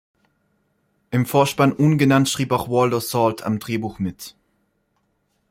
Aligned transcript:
Im 1.11 1.27
Vorspann 1.27 1.71
ungenannt 1.71 2.27
schrieb 2.27 2.51
auch 2.53 2.69
Waldo 2.71 2.99
Salt 2.99 3.43
am 3.43 3.59
Drehbuch 3.59 3.99
mit. 3.99 4.35